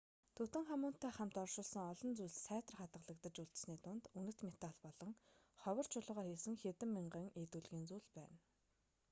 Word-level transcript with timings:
тутанхамунтай 0.37 1.11
хамт 1.17 1.35
оршуулсан 1.43 1.83
олон 1.91 2.11
зүйлс 2.17 2.37
сайтар 2.47 2.75
хадгалагдаж 2.77 3.35
үлдсэний 3.43 3.79
дунд 3.85 4.03
үнэт 4.19 4.39
металл 4.47 4.73
болон 4.85 5.11
ховор 5.61 5.85
чулуугаар 5.91 6.29
хийсэн 6.29 6.55
хэдэн 6.59 6.89
мянган 6.93 7.27
эд 7.41 7.51
өлгийн 7.59 7.87
зүйл 7.89 8.07
байна 8.17 8.37